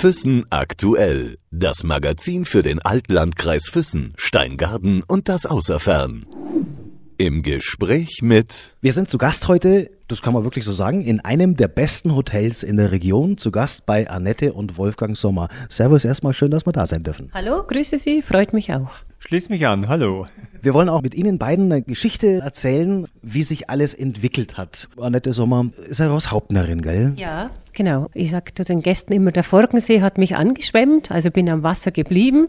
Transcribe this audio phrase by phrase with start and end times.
[0.00, 1.36] Füssen aktuell.
[1.50, 6.24] Das Magazin für den Altlandkreis Füssen, Steingarten und das Außerfern.
[7.18, 8.50] Im Gespräch mit.
[8.80, 12.16] Wir sind zu Gast heute, das kann man wirklich so sagen, in einem der besten
[12.16, 13.36] Hotels in der Region.
[13.36, 15.50] Zu Gast bei Annette und Wolfgang Sommer.
[15.68, 17.30] Servus erstmal, schön, dass wir da sein dürfen.
[17.34, 19.00] Hallo, grüße Sie, freut mich auch.
[19.22, 20.26] Schließ mich an, hallo.
[20.62, 24.88] Wir wollen auch mit Ihnen beiden eine Geschichte erzählen, wie sich alles entwickelt hat.
[24.98, 27.12] Annette Sommer ist ja Hauptnerin, gell?
[27.16, 28.08] Ja, genau.
[28.14, 31.90] Ich sage zu den Gästen immer, der Forkensee hat mich angeschwemmt, also bin am Wasser
[31.90, 32.48] geblieben.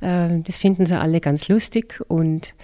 [0.00, 2.54] Äh, das finden sie alle ganz lustig und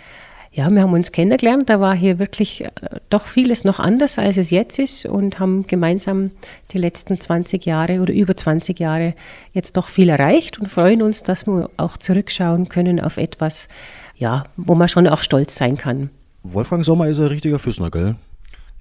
[0.52, 1.70] ja, wir haben uns kennengelernt.
[1.70, 2.70] Da war hier wirklich äh,
[3.08, 6.30] doch vieles noch anders, als es jetzt ist und haben gemeinsam
[6.72, 9.14] die letzten 20 Jahre oder über 20 Jahre
[9.52, 13.68] jetzt doch viel erreicht und freuen uns, dass wir auch zurückschauen können auf etwas,
[14.16, 16.10] ja, wo man schon auch stolz sein kann.
[16.42, 18.16] Wolfgang Sommer ist ein richtiger Füßner, gell?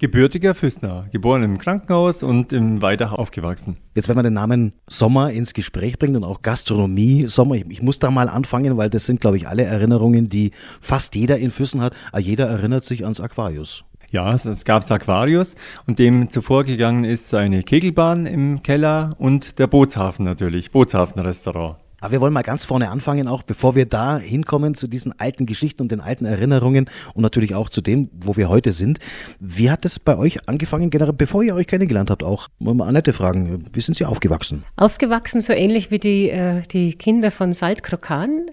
[0.00, 3.76] Gebürtiger Füßner, geboren im Krankenhaus und im Weidach aufgewachsen.
[3.94, 7.82] Jetzt, wenn man den Namen Sommer ins Gespräch bringt und auch Gastronomie, Sommer, ich, ich
[7.82, 11.50] muss da mal anfangen, weil das sind, glaube ich, alle Erinnerungen, die fast jeder in
[11.50, 11.94] Füssen hat.
[12.12, 13.84] Aber jeder erinnert sich ans Aquarius.
[14.08, 15.54] Ja, es, es gab Aquarius
[15.86, 21.76] und dem zuvor gegangen ist eine Kegelbahn im Keller und der Bootshafen natürlich, Bootshafen-Restaurant.
[22.00, 25.46] Aber wir wollen mal ganz vorne anfangen, auch bevor wir da hinkommen zu diesen alten
[25.46, 28.98] Geschichten und den alten Erinnerungen und natürlich auch zu dem, wo wir heute sind.
[29.38, 32.48] Wie hat es bei euch angefangen, generell, bevor ihr euch kennengelernt habt, auch?
[32.58, 34.64] Mal mal Annette fragen, wie sind Sie aufgewachsen?
[34.76, 38.50] Aufgewachsen so ähnlich wie die, äh, die Kinder von Saltkrokan.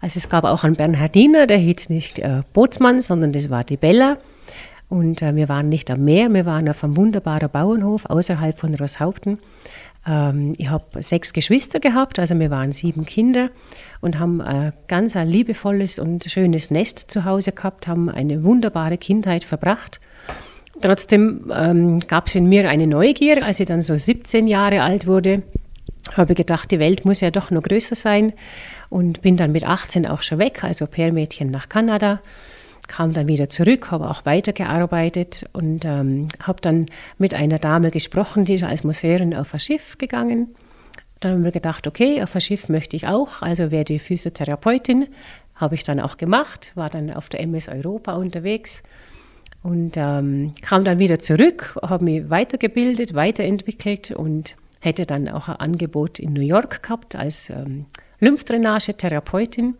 [0.00, 3.76] Also es gab auch einen Bernhardiner, der hieß nicht äh, Bootsmann, sondern das war die
[3.76, 4.18] Bella.
[4.88, 8.74] Und äh, wir waren nicht am Meer, wir waren auf einem wunderbaren Bauernhof außerhalb von
[8.74, 9.38] Rosshaupten.
[10.06, 13.50] Ähm, ich habe sechs Geschwister gehabt, also wir waren sieben Kinder
[14.00, 18.98] und haben ein ganz ein liebevolles und schönes Nest zu Hause gehabt, haben eine wunderbare
[18.98, 20.00] Kindheit verbracht.
[20.80, 25.06] Trotzdem ähm, gab es in mir eine Neugier, als ich dann so 17 Jahre alt
[25.06, 25.42] wurde,
[26.16, 28.32] habe ich gedacht, die Welt muss ja doch noch größer sein
[28.90, 32.20] und bin dann mit 18 auch schon weg, also Pärmädchen nach Kanada
[32.88, 36.86] kam dann wieder zurück, habe auch weitergearbeitet und ähm, habe dann
[37.18, 40.54] mit einer Dame gesprochen, die ist als Museurin auf ein Schiff gegangen.
[41.20, 45.06] Dann haben wir gedacht, okay, auf ein Schiff möchte ich auch, also werde ich Physiotherapeutin.
[45.54, 48.82] Habe ich dann auch gemacht, war dann auf der MS Europa unterwegs
[49.62, 55.56] und ähm, kam dann wieder zurück, habe mich weitergebildet, weiterentwickelt und hätte dann auch ein
[55.56, 57.86] Angebot in New York gehabt als ähm,
[58.18, 59.76] Lymphdrainage-Therapeutin.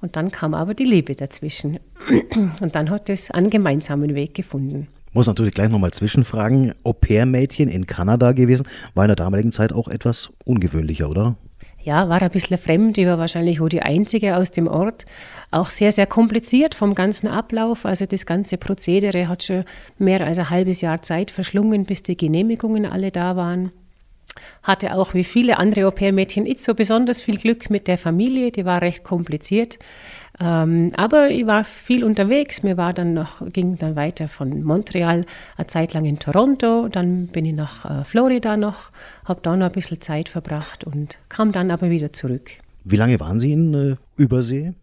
[0.00, 1.78] Und dann kam aber die Liebe dazwischen.
[2.60, 4.88] Und dann hat es einen gemeinsamen Weg gefunden.
[5.12, 6.74] Muss natürlich gleich nochmal zwischenfragen.
[6.84, 11.36] Au-pair-Mädchen in Kanada gewesen, war in der damaligen Zeit auch etwas ungewöhnlicher, oder?
[11.82, 12.98] Ja, war ein bisschen fremd.
[12.98, 15.04] Ich war wahrscheinlich wohl die Einzige aus dem Ort.
[15.52, 17.86] Auch sehr, sehr kompliziert vom ganzen Ablauf.
[17.86, 19.64] Also das ganze Prozedere hat schon
[19.96, 23.70] mehr als ein halbes Jahr Zeit verschlungen, bis die Genehmigungen alle da waren
[24.62, 28.64] hatte auch wie viele andere Au-pair-Mädchen nicht so besonders viel Glück mit der Familie, die
[28.64, 29.78] war recht kompliziert.
[30.38, 32.62] Ähm, aber ich war viel unterwegs.
[32.62, 35.24] Mir war dann noch, ging dann weiter von Montreal
[35.56, 36.88] eine Zeit lang in Toronto.
[36.88, 38.90] Dann bin ich nach äh, Florida noch,
[39.24, 42.50] habe da noch ein bisschen Zeit verbracht und kam dann aber wieder zurück.
[42.84, 44.74] Wie lange waren Sie in äh, Übersee?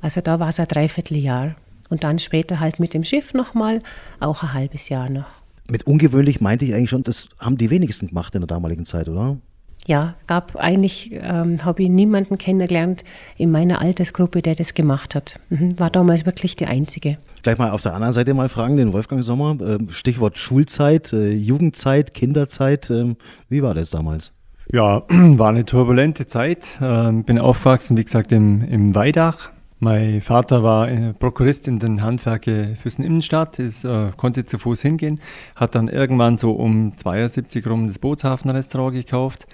[0.00, 1.56] Also da war es ein Dreivierteljahr.
[1.88, 3.80] Und dann später halt mit dem Schiff nochmal,
[4.18, 5.26] auch ein halbes Jahr noch.
[5.70, 9.08] Mit ungewöhnlich meinte ich eigentlich schon, das haben die wenigsten gemacht in der damaligen Zeit,
[9.08, 9.36] oder?
[9.86, 13.04] Ja, gab eigentlich, ähm, habe ich niemanden kennengelernt
[13.36, 15.38] in meiner Altersgruppe, der das gemacht hat.
[15.48, 17.18] Mhm, war damals wirklich die Einzige.
[17.42, 19.56] Gleich mal auf der anderen Seite mal fragen, den Wolfgang Sommer.
[19.60, 22.90] Äh, Stichwort Schulzeit, äh, Jugendzeit, Kinderzeit.
[22.90, 23.14] Äh,
[23.48, 24.32] wie war das damals?
[24.72, 26.78] Ja, war eine turbulente Zeit.
[26.82, 29.50] Ähm, bin aufgewachsen, wie gesagt, im, im Weidach.
[29.78, 34.80] Mein Vater war äh, Prokurist in den Handwerke Füssen Innenstadt, ist, äh, konnte zu Fuß
[34.80, 35.20] hingehen,
[35.54, 39.46] hat dann irgendwann so um 72 rum das Bootshafenrestaurant gekauft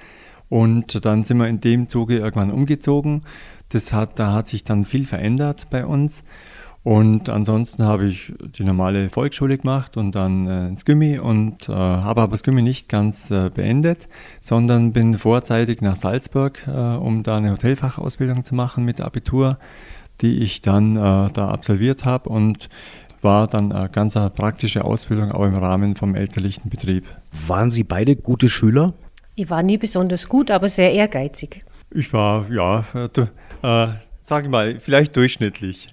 [0.48, 3.22] und dann sind wir in dem Zuge irgendwann umgezogen.
[3.70, 6.22] Das hat, da hat sich dann viel verändert bei uns.
[6.84, 11.72] Und ansonsten habe ich die normale Volksschule gemacht und dann äh, ins Gimmi und äh,
[11.72, 14.08] habe aber das Gimmi nicht ganz äh, beendet,
[14.40, 19.58] sondern bin vorzeitig nach Salzburg, äh, um da eine Hotelfachausbildung zu machen mit Abitur
[20.22, 22.68] die ich dann äh, da absolviert habe und
[23.20, 27.04] war dann eine ganz praktische Ausbildung auch im Rahmen vom elterlichen Betrieb.
[27.46, 28.94] Waren Sie beide gute Schüler?
[29.34, 31.60] Ich war nie besonders gut, aber sehr ehrgeizig.
[31.90, 33.88] Ich war, ja, äh,
[34.18, 35.88] sage ich mal, vielleicht durchschnittlich.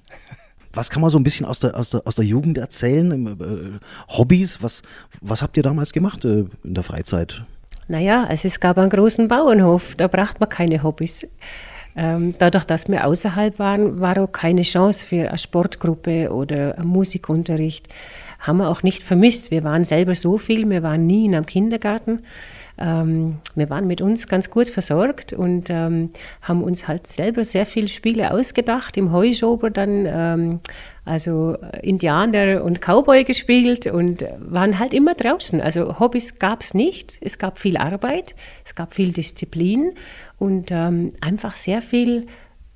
[0.73, 3.27] Was kann man so ein bisschen aus der, aus der, aus der Jugend erzählen?
[3.39, 4.61] Äh, Hobbys?
[4.61, 4.81] Was,
[5.21, 7.43] was habt ihr damals gemacht äh, in der Freizeit?
[7.87, 11.27] Naja, also es gab einen großen Bauernhof, da braucht man keine Hobbys.
[12.01, 16.87] Ähm, dadurch, dass wir außerhalb waren, war auch keine Chance für eine Sportgruppe oder einen
[16.87, 17.89] Musikunterricht.
[18.39, 19.51] haben wir auch nicht vermisst.
[19.51, 22.19] Wir waren selber so viel, wir waren nie in einem Kindergarten.
[22.79, 26.09] Ähm, wir waren mit uns ganz gut versorgt und ähm,
[26.41, 28.95] haben uns halt selber sehr viele Spiele ausgedacht.
[28.95, 30.57] Im Heuschober dann ähm,
[31.03, 35.59] also Indianer und Cowboy gespielt und waren halt immer draußen.
[35.59, 37.17] Also Hobbys gab es nicht.
[37.21, 39.93] Es gab viel Arbeit, es gab viel Disziplin
[40.37, 42.27] und ähm, einfach sehr viel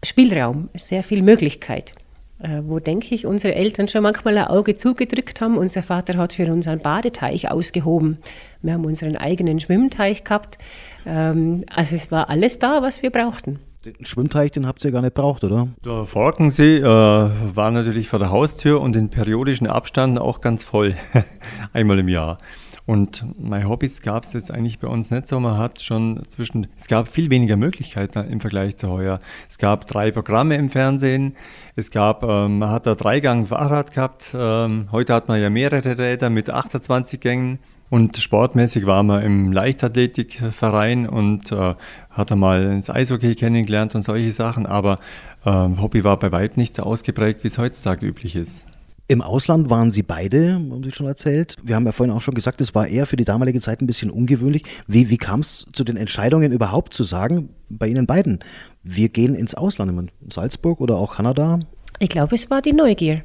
[0.03, 1.93] Spielraum, sehr viel Möglichkeit.
[2.43, 5.57] Äh, wo, denke ich, unsere Eltern schon manchmal ein Auge zugedrückt haben.
[5.57, 8.17] Unser Vater hat für uns einen Badeteich ausgehoben.
[8.61, 10.57] Wir haben unseren eigenen Schwimmteich gehabt.
[11.05, 13.59] Ähm, also es war alles da, was wir brauchten.
[13.85, 15.69] Den Schwimmteich, den habt ihr gar nicht braucht, oder?
[15.85, 20.95] Der Forkensee äh, war natürlich vor der Haustür und in periodischen Abständen auch ganz voll,
[21.73, 22.39] einmal im Jahr.
[22.85, 25.39] Und meine Hobbys gab es jetzt eigentlich bei uns nicht so.
[25.39, 29.19] Man hat schon zwischen, es gab viel weniger Möglichkeiten im Vergleich zu heuer.
[29.49, 31.35] Es gab drei Programme im Fernsehen.
[31.77, 34.35] Es gab, ähm, man hat da drei Gang Fahrrad gehabt.
[34.37, 37.59] Ähm, heute hat man ja mehrere Räder mit 28 Gängen.
[37.89, 41.75] Und sportmäßig war man im Leichtathletikverein und äh,
[42.09, 44.65] hat mal ins Eishockey kennengelernt und solche Sachen.
[44.65, 44.99] Aber
[45.45, 48.67] ähm, Hobby war bei weitem nicht so ausgeprägt, wie es heutzutage üblich ist.
[49.09, 51.57] Im Ausland waren Sie beide, haben Sie schon erzählt.
[51.61, 53.87] Wir haben ja vorhin auch schon gesagt, es war eher für die damalige Zeit ein
[53.87, 54.63] bisschen ungewöhnlich.
[54.87, 58.39] Wie, wie kam es zu den Entscheidungen überhaupt zu sagen, bei Ihnen beiden,
[58.81, 61.59] wir gehen ins Ausland, in Salzburg oder auch Kanada?
[61.99, 63.23] Ich glaube, es war die Neugier.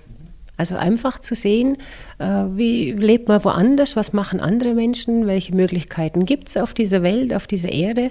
[0.56, 1.76] Also einfach zu sehen,
[2.18, 7.04] äh, wie lebt man woanders, was machen andere Menschen, welche Möglichkeiten gibt es auf dieser
[7.04, 8.10] Welt, auf dieser Erde.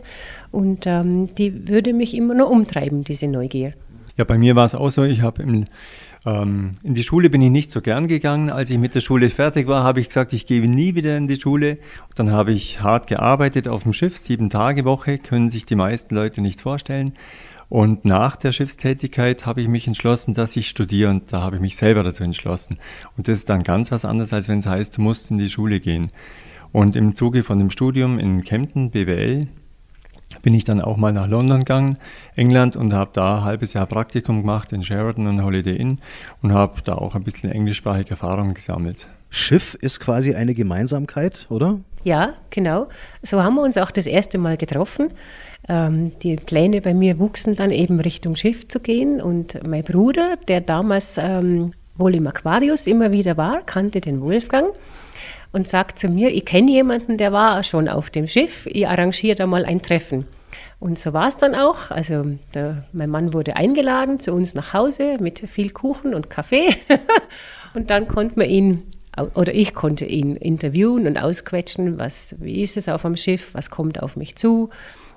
[0.51, 3.73] Und ähm, die würde mich immer nur umtreiben, diese Neugier.
[4.17, 5.43] Ja, bei mir war es auch so, ich habe
[6.25, 8.49] ähm, in die Schule bin ich nicht so gern gegangen.
[8.49, 11.27] Als ich mit der Schule fertig war, habe ich gesagt, ich gehe nie wieder in
[11.27, 11.77] die Schule.
[12.09, 15.75] Und dann habe ich hart gearbeitet auf dem Schiff, sieben Tage Woche, können sich die
[15.75, 17.13] meisten Leute nicht vorstellen.
[17.69, 21.61] Und nach der Schiffstätigkeit habe ich mich entschlossen, dass ich studiere und da habe ich
[21.61, 22.77] mich selber dazu entschlossen.
[23.17, 25.49] Und das ist dann ganz was anderes, als wenn es heißt, du musst in die
[25.49, 26.07] Schule gehen.
[26.71, 29.47] Und im Zuge von dem Studium in Kempten, BWL,
[30.41, 31.97] bin ich dann auch mal nach London gegangen,
[32.35, 35.99] England, und habe da ein halbes Jahr Praktikum gemacht in Sheraton und Holiday Inn
[36.41, 39.07] und habe da auch ein bisschen englischsprachige Erfahrungen gesammelt.
[39.29, 41.79] Schiff ist quasi eine Gemeinsamkeit, oder?
[42.03, 42.87] Ja, genau.
[43.21, 45.11] So haben wir uns auch das erste Mal getroffen.
[45.67, 50.37] Ähm, die Pläne bei mir wuchsen dann eben Richtung Schiff zu gehen und mein Bruder,
[50.47, 54.67] der damals ähm, wohl im Aquarius immer wieder war, kannte den Wolfgang
[55.51, 59.35] und sagt zu mir, ich kenne jemanden, der war schon auf dem Schiff, ich arrangiere
[59.35, 60.25] da mal ein Treffen.
[60.79, 61.89] Und so war es dann auch.
[61.89, 62.23] Also
[62.53, 66.75] der, mein Mann wurde eingeladen zu uns nach Hause mit viel Kuchen und Kaffee.
[67.73, 68.83] und dann konnte man ihn,
[69.33, 73.71] oder ich konnte ihn interviewen und ausquetschen, was, wie ist es auf dem Schiff, was
[73.71, 74.69] kommt auf mich zu.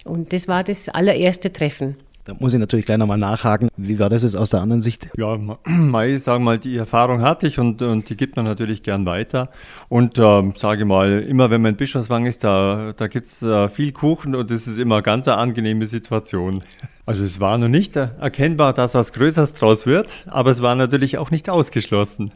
[0.04, 1.96] Und das war das allererste Treffen.
[2.24, 3.68] Da muss ich natürlich gleich nochmal nachhaken.
[3.76, 5.10] Wie war das jetzt aus der anderen Sicht?
[5.16, 9.06] Ja, Mai, sagen mal, die Erfahrung hatte ich und, und die gibt man natürlich gern
[9.06, 9.48] weiter.
[9.88, 13.68] Und äh, sage mal, immer wenn man in Bischofswang ist, da, da gibt es äh,
[13.68, 16.62] viel Kuchen und das ist immer eine ganz angenehme Situation.
[17.06, 21.18] Also es war noch nicht erkennbar, dass was Größeres draus wird, aber es war natürlich
[21.18, 22.30] auch nicht ausgeschlossen.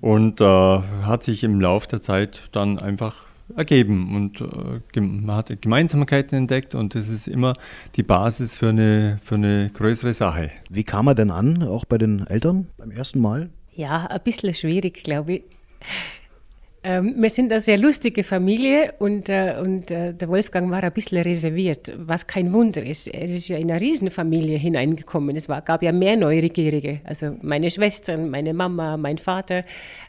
[0.00, 3.26] Und äh, hat sich im Laufe der Zeit dann einfach
[3.56, 7.54] ergeben und äh, man hat Gemeinsamkeiten entdeckt und das ist immer
[7.96, 10.50] die Basis für eine, für eine größere Sache.
[10.68, 13.50] Wie kam er denn an, auch bei den Eltern beim ersten Mal?
[13.74, 15.42] Ja, ein bisschen schwierig, glaube ich.
[16.84, 20.92] Ähm, wir sind eine sehr lustige Familie und, äh, und äh, der Wolfgang war ein
[20.92, 23.06] bisschen reserviert, was kein Wunder ist.
[23.06, 25.36] Er ist ja in eine Riesenfamilie hineingekommen.
[25.36, 27.00] Es war, gab ja mehr Neugierige.
[27.04, 29.62] Also meine Schwestern, meine Mama, mein Vater.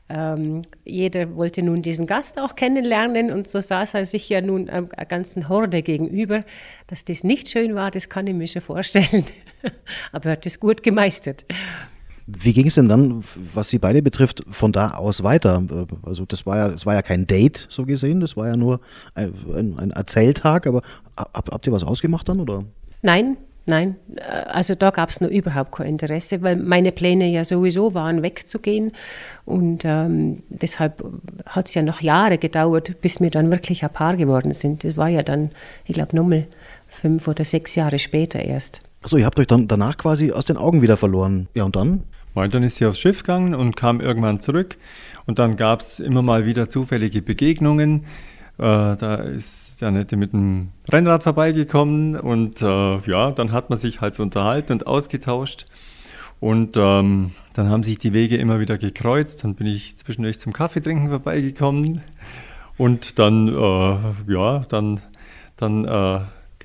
[0.10, 4.68] Ähm, jeder wollte nun diesen Gast auch kennenlernen und so saß er sich ja nun
[4.68, 6.40] einer ganzen Horde gegenüber.
[6.88, 9.26] Dass das nicht schön war, das kann ich mir schon vorstellen.
[10.12, 11.46] Aber er hat es gut gemeistert.
[12.26, 15.62] Wie ging es denn dann, was Sie beide betrifft, von da aus weiter?
[16.04, 18.80] Also das war ja, das war ja kein Date so gesehen, das war ja nur
[19.14, 20.82] ein, ein, ein Erzähltag, aber
[21.18, 22.64] hab, habt ihr was ausgemacht dann oder?
[23.02, 23.98] Nein, nein.
[24.48, 28.94] Also da gab es nur überhaupt kein Interesse, weil meine Pläne ja sowieso waren, wegzugehen.
[29.44, 31.04] Und ähm, deshalb
[31.46, 34.86] hat es ja noch Jahre gedauert, bis wir dann wirklich ein Paar geworden sind.
[34.86, 35.52] Das war ja dann,
[35.86, 36.48] ich glaube, nochmal
[36.88, 38.82] fünf oder sechs Jahre später erst.
[39.02, 41.50] Achso, ihr habt euch dann danach quasi aus den Augen wieder verloren.
[41.54, 42.04] Ja, und dann?
[42.34, 44.78] Und dann ist sie aufs Schiff gegangen und kam irgendwann zurück.
[45.26, 48.02] Und dann gab es immer mal wieder zufällige Begegnungen.
[48.58, 53.80] Äh, da ist der Nette mit dem Rennrad vorbeigekommen und äh, ja, dann hat man
[53.80, 55.66] sich halt so unterhalten und ausgetauscht.
[56.40, 59.44] Und ähm, dann haben sich die Wege immer wieder gekreuzt.
[59.44, 62.02] Dann bin ich zwischendurch zum Kaffeetrinken vorbeigekommen.
[62.78, 65.00] Und dann, äh, ja, dann,
[65.56, 66.20] dann äh,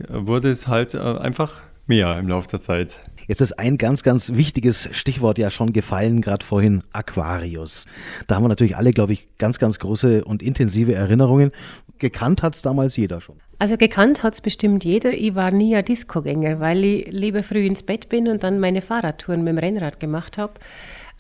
[0.09, 2.99] wurde es halt äh, einfach mehr im Laufe der Zeit.
[3.29, 7.85] Jetzt ist ein ganz, ganz wichtiges Stichwort ja schon gefallen, gerade vorhin, Aquarius.
[8.27, 11.53] Da haben wir natürlich alle, glaube ich, ganz, ganz große und intensive Erinnerungen.
[11.99, 13.37] Gekannt hat es damals jeder schon.
[13.59, 15.13] Also gekannt hat es bestimmt jeder.
[15.13, 18.81] Ich war nie ein Discogänger, weil ich lieber früh ins Bett bin und dann meine
[18.81, 20.55] Fahrradtouren mit dem Rennrad gemacht habe.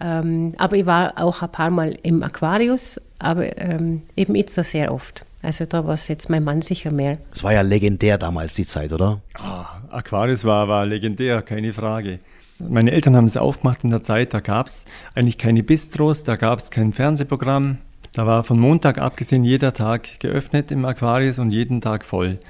[0.01, 4.63] Ähm, aber ich war auch ein paar Mal im Aquarius, aber ähm, eben nicht so
[4.63, 5.27] sehr oft.
[5.43, 7.19] Also da war es jetzt mein Mann sicher mehr.
[7.33, 9.21] Es war ja legendär damals die Zeit, oder?
[9.35, 12.19] Ah, Aquarius war, war legendär, keine Frage.
[12.59, 16.35] Meine Eltern haben es aufgemacht in der Zeit, da gab es eigentlich keine Bistros, da
[16.35, 17.79] gab es kein Fernsehprogramm.
[18.13, 22.41] Da war von Montag abgesehen jeder Tag geöffnet im Aquarius und jeden Tag voll.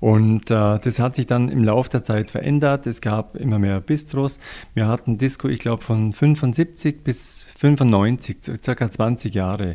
[0.00, 2.86] Und äh, das hat sich dann im Laufe der Zeit verändert.
[2.86, 4.38] Es gab immer mehr Bistros.
[4.74, 9.74] Wir hatten Disco, ich glaube, von 75 bis 95, circa 20 Jahre.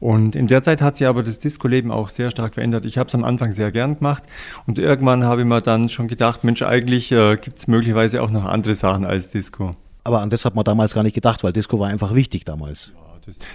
[0.00, 2.86] Und in der Zeit hat sich aber das Disco-Leben auch sehr stark verändert.
[2.86, 4.24] Ich habe es am Anfang sehr gern gemacht
[4.66, 8.30] und irgendwann habe ich mir dann schon gedacht, Mensch, eigentlich äh, gibt es möglicherweise auch
[8.30, 9.76] noch andere Sachen als Disco.
[10.02, 12.92] Aber an das hat man damals gar nicht gedacht, weil Disco war einfach wichtig damals.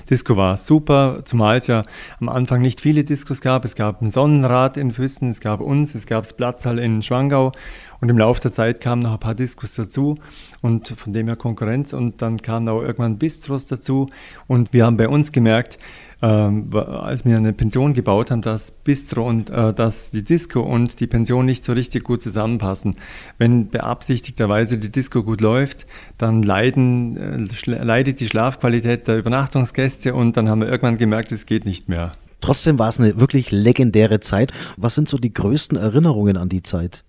[0.09, 1.83] Disco war super, zumal es ja
[2.19, 3.65] am Anfang nicht viele Diskos gab.
[3.65, 7.51] Es gab ein Sonnenrad in Füssen, es gab uns, es gab das Platzhall in Schwangau
[7.99, 10.15] und im Laufe der Zeit kamen noch ein paar Diskos dazu
[10.61, 14.07] und von dem her Konkurrenz und dann kamen auch irgendwann Bistros dazu
[14.47, 15.79] und wir haben bei uns gemerkt,
[16.21, 20.99] ähm, als wir eine Pension gebaut haben, dass Bistro und äh, dass die Disco und
[20.99, 22.95] die Pension nicht so richtig gut zusammenpassen.
[23.37, 30.37] Wenn beabsichtigterweise die Disco gut läuft, dann leiden, äh, leidet die Schlafqualität der Übernachtungsgäste und
[30.37, 32.11] dann haben wir irgendwann gemerkt, es geht nicht mehr.
[32.41, 34.53] Trotzdem war es eine wirklich legendäre Zeit.
[34.77, 37.03] Was sind so die größten Erinnerungen an die Zeit?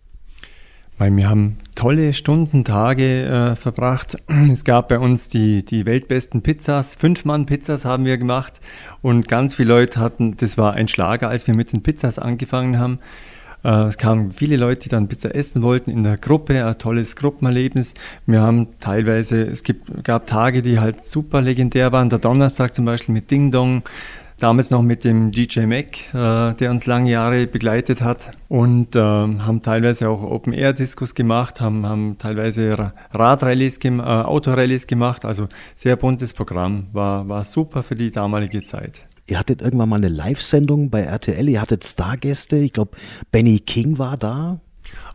[0.99, 4.17] Weil wir haben tolle Stunden, Tage äh, verbracht.
[4.51, 6.95] Es gab bei uns die, die weltbesten Pizzas.
[6.95, 8.61] Fünf Mann Pizzas haben wir gemacht
[9.03, 12.79] und ganz viele Leute hatten, das war ein Schlager, als wir mit den Pizzas angefangen
[12.79, 12.99] haben.
[13.63, 17.17] Äh, es kamen viele Leute, die dann Pizza essen wollten in der Gruppe, ein tolles
[17.17, 17.95] Gruppenerlebnis.
[18.25, 22.09] Wir haben teilweise, es gibt, gab Tage, die halt super legendär waren.
[22.09, 23.83] Der Donnerstag zum Beispiel mit Ding Dong
[24.39, 29.01] damals noch mit dem DJ Mac, äh, der uns lange Jahre begleitet hat und äh,
[29.01, 35.97] haben teilweise auch Open-Air-Discos gemacht, haben, haben teilweise Radrallyes, gem äh, Autorallyes gemacht, also sehr
[35.97, 39.05] buntes Programm, war, war super für die damalige Zeit.
[39.29, 42.97] Ihr hattet irgendwann mal eine Live-Sendung bei RTL, ihr hattet Stargäste, ich glaube
[43.33, 44.61] Benny King war da.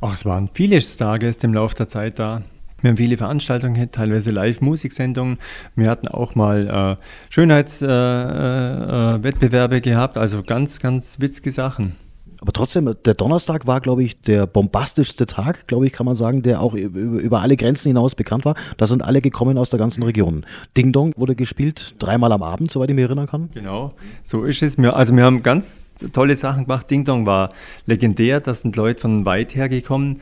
[0.02, 2.42] Ach, es waren viele Stargäste im Laufe der Zeit da.
[2.82, 5.38] Wir haben viele Veranstaltungen, teilweise Live-Musiksendungen.
[5.76, 6.96] Wir hatten auch mal äh,
[7.30, 11.96] Schönheitswettbewerbe äh, äh, gehabt, also ganz, ganz witzige Sachen.
[12.42, 16.42] Aber trotzdem, der Donnerstag war, glaube ich, der bombastischste Tag, glaube ich, kann man sagen,
[16.42, 18.56] der auch über alle Grenzen hinaus bekannt war.
[18.78, 20.44] Da sind alle gekommen aus der ganzen Region.
[20.76, 23.52] Ding Dong wurde gespielt dreimal am Abend, soweit ich mich erinnern kann.
[23.54, 24.80] Genau, so ist es.
[24.80, 26.90] also wir haben ganz tolle Sachen gemacht.
[26.90, 27.52] Ding Dong war
[27.86, 30.20] legendär, da sind Leute von weit her gekommen.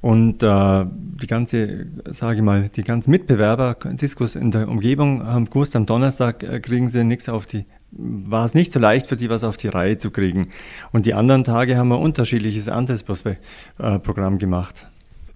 [0.00, 5.44] Und äh, die ganze, sage ich mal, die ganzen Mitbewerber, Diskus in der Umgebung haben
[5.44, 9.16] gewusst, am Donnerstag äh, kriegen sie nichts auf die, war es nicht so leicht für
[9.16, 10.48] die, was auf die Reihe zu kriegen.
[10.92, 14.86] Und die anderen Tage haben wir unterschiedliches anderes äh, Programm gemacht.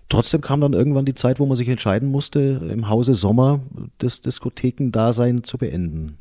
[0.08, 3.60] Trotzdem kam dann irgendwann die Zeit, wo man sich entscheiden musste, im Hause Sommer
[3.98, 6.16] das Diskothekendasein zu beenden.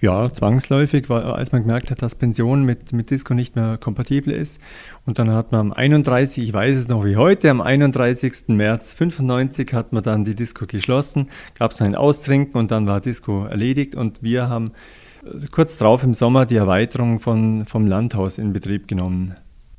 [0.00, 4.32] Ja, zwangsläufig, weil, als man gemerkt hat, dass Pension mit, mit Disco nicht mehr kompatibel
[4.32, 4.60] ist.
[5.06, 8.48] Und dann hat man am 31, ich weiß es noch wie heute, am 31.
[8.48, 12.86] März 95 hat man dann die Disco geschlossen, gab es noch ein Austrinken und dann
[12.86, 14.72] war Disco erledigt und wir haben
[15.24, 19.34] äh, kurz darauf im Sommer die Erweiterung von, vom Landhaus in Betrieb genommen.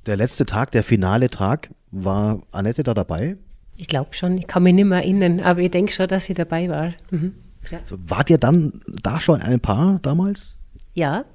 [0.06, 3.38] Der letzte Tag, der finale Tag, war Annette da dabei?
[3.78, 6.34] Ich glaube schon, ich kann mich nicht mehr erinnern, aber ich denke schon, dass sie
[6.34, 6.94] dabei war.
[7.12, 7.36] Mhm.
[7.72, 7.80] Ja.
[7.90, 10.58] Wart ihr dann da schon ein Paar damals?
[10.94, 11.26] Ja,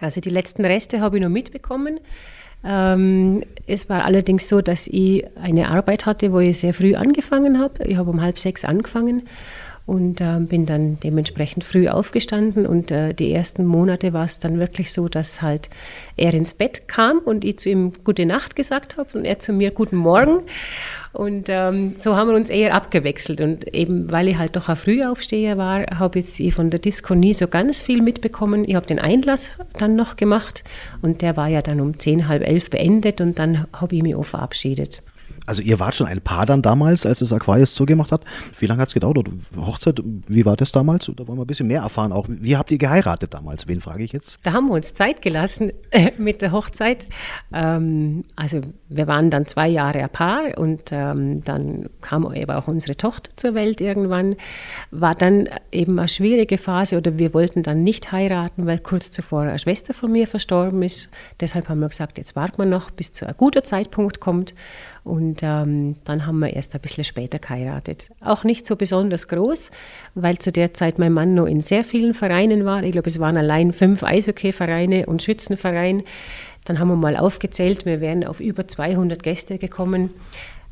[0.00, 2.00] also die letzten Reste habe ich noch mitbekommen.
[2.62, 7.58] Ähm, es war allerdings so, dass ich eine Arbeit hatte, wo ich sehr früh angefangen
[7.58, 7.84] habe.
[7.84, 9.22] Ich habe um halb sechs angefangen
[9.86, 12.66] und äh, bin dann dementsprechend früh aufgestanden.
[12.66, 15.68] Und äh, die ersten Monate war es dann wirklich so, dass halt
[16.16, 19.52] er ins Bett kam und ich zu ihm gute Nacht gesagt habe und er zu
[19.52, 20.42] mir guten Morgen.
[21.12, 23.40] Und ähm, so haben wir uns eher abgewechselt.
[23.40, 27.34] Und eben weil ich halt doch ein Frühaufsteher war, habe ich von der Disco nie
[27.34, 28.64] so ganz viel mitbekommen.
[28.68, 30.62] Ich habe den Einlass dann noch gemacht
[31.02, 34.14] und der war ja dann um zehn, halb elf beendet und dann habe ich mich
[34.14, 35.02] auch verabschiedet.
[35.50, 38.24] Also ihr wart schon ein Paar dann damals, als das Aquarius zugemacht hat.
[38.60, 39.18] Wie lange hat es gedauert?
[39.56, 41.10] Hochzeit, wie war das damals?
[41.16, 42.12] Da wollen wir ein bisschen mehr erfahren.
[42.12, 43.66] Auch wie habt ihr geheiratet damals?
[43.66, 44.38] Wen frage ich jetzt?
[44.44, 47.08] Da haben wir uns Zeit gelassen äh, mit der Hochzeit.
[47.52, 52.68] Ähm, also wir waren dann zwei Jahre ein Paar und ähm, dann kam eben auch
[52.68, 54.36] unsere Tochter zur Welt irgendwann.
[54.92, 59.42] War dann eben eine schwierige Phase oder wir wollten dann nicht heiraten, weil kurz zuvor
[59.42, 61.08] eine Schwester von mir verstorben ist.
[61.40, 64.54] Deshalb haben wir gesagt, jetzt warten wir noch, bis zu ein guter Zeitpunkt kommt.
[65.02, 68.10] Und ähm, dann haben wir erst ein bisschen später geheiratet.
[68.20, 69.70] Auch nicht so besonders groß,
[70.14, 72.82] weil zu der Zeit mein Mann noch in sehr vielen Vereinen war.
[72.82, 76.02] Ich glaube, es waren allein fünf Eishockey-Vereine und Schützenverein.
[76.64, 80.10] Dann haben wir mal aufgezählt, wir wären auf über 200 Gäste gekommen.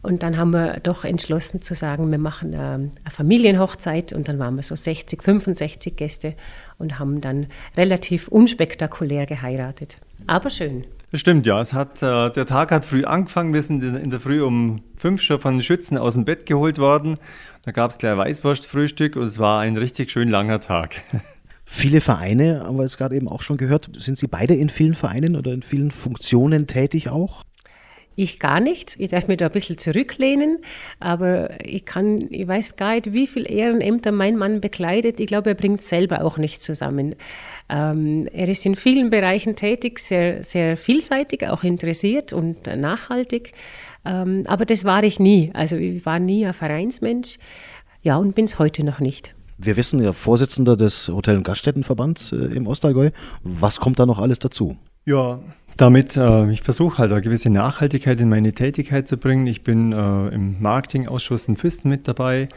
[0.01, 4.55] Und dann haben wir doch entschlossen zu sagen, wir machen eine Familienhochzeit und dann waren
[4.55, 6.35] wir so 60, 65 Gäste
[6.79, 9.97] und haben dann relativ unspektakulär geheiratet.
[10.27, 10.85] Aber schön.
[11.11, 11.61] Das stimmt, ja.
[11.61, 13.55] Es hat, äh, der Tag hat früh angefangen.
[13.55, 16.79] Wir sind in der Früh um fünf schon von den Schützen aus dem Bett geholt
[16.79, 17.19] worden.
[17.63, 20.97] Da gab es gleich Weißwurstfrühstück und es war ein richtig schön langer Tag.
[21.65, 23.91] Viele Vereine, haben wir es gerade eben auch schon gehört.
[23.97, 27.45] Sind Sie beide in vielen Vereinen oder in vielen Funktionen tätig auch?
[28.19, 28.97] Ich gar nicht.
[28.99, 30.59] Ich darf mich da ein bisschen zurücklehnen,
[30.99, 35.21] aber ich kann, ich weiß gar nicht, wie viele Ehrenämter mein Mann bekleidet.
[35.21, 37.15] Ich glaube, er bringt selber auch nicht zusammen.
[37.69, 43.53] Ähm, er ist in vielen Bereichen tätig, sehr, sehr vielseitig, auch interessiert und nachhaltig.
[44.05, 45.53] Ähm, aber das war ich nie.
[45.55, 47.39] Also ich war nie ein Vereinsmensch.
[48.03, 49.37] Ja, und bin es heute noch nicht.
[49.59, 53.11] Wir wissen, ja, Vorsitzender des Hotel- und Gaststättenverbands äh, im Ostallgäu.
[53.45, 54.77] Was kommt da noch alles dazu?
[55.09, 55.39] Ja,
[55.79, 59.47] damit, äh, ich versuche halt eine gewisse Nachhaltigkeit in meine Tätigkeit zu bringen.
[59.47, 62.51] Ich bin äh, im Marketingausschuss in Füssen mit dabei,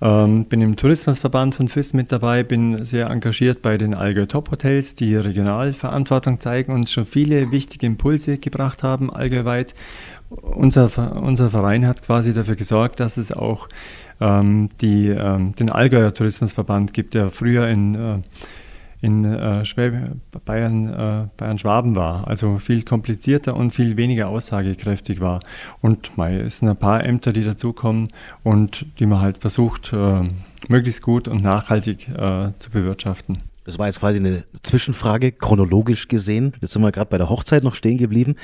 [0.00, 4.50] ähm, bin im Tourismusverband von Füssen mit dabei, bin sehr engagiert bei den Allgäu Top
[4.50, 9.74] Hotels, die Regionalverantwortung zeigen und schon viele wichtige Impulse gebracht haben, allgäuweit.
[10.30, 13.68] Unser, unser Verein hat quasi dafür gesorgt, dass es auch
[14.22, 18.18] ähm, die, ähm, den Allgäuer Tourismusverband gibt, der früher in äh,
[19.00, 19.62] in äh,
[20.44, 25.40] Bayern, äh, Bayern Schwaben war, also viel komplizierter und viel weniger aussagekräftig war.
[25.80, 28.08] Und es sind ein paar Ämter, die dazukommen
[28.42, 30.22] und die man halt versucht, äh,
[30.68, 32.08] möglichst gut und nachhaltig
[32.58, 33.38] zu bewirtschaften.
[33.64, 36.52] Das war jetzt quasi eine Zwischenfrage, chronologisch gesehen.
[36.60, 38.34] Jetzt sind wir gerade bei der Hochzeit noch stehen geblieben.